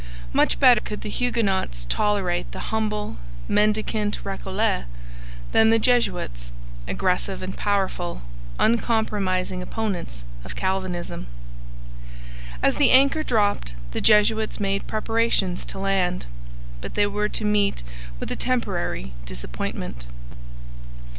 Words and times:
Much 0.33 0.59
better 0.59 0.81
could 0.81 1.01
the 1.01 1.11
Huguenots 1.11 1.85
tolerate 1.85 2.51
the 2.53 2.71
humble, 2.73 3.17
mendicant 3.47 4.17
Recollets 4.25 4.85
than 5.51 5.69
the 5.69 5.77
Jesuits, 5.77 6.49
aggressive 6.87 7.43
and 7.43 7.55
powerful, 7.55 8.23
uncompromising 8.57 9.61
opponents 9.61 10.23
of 10.43 10.55
Calvinism. 10.55 11.27
As 12.63 12.77
the 12.77 12.89
anchor 12.89 13.21
dropped, 13.21 13.75
the 13.91 14.01
Jesuits 14.01 14.59
made 14.59 14.87
preparations 14.87 15.63
to 15.65 15.77
land; 15.77 16.25
but 16.81 16.95
they 16.95 17.05
were 17.05 17.29
to 17.29 17.45
meet 17.45 17.83
with 18.19 18.31
a 18.31 18.35
temporary 18.35 19.13
disappointment. 19.27 20.07